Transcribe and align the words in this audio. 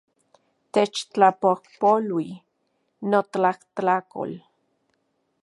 Techtlapojpolui, 0.73 2.27
notlajtlakol 3.11 4.31